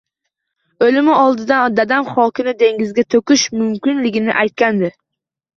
O`limi 0.85 1.17
oldidan 1.23 1.75
dadam 1.81 2.09
xokini 2.15 2.55
dengizga 2.63 3.05
to`kish 3.17 3.47
mumkinligini 3.59 4.37
aytgandi 4.47 4.91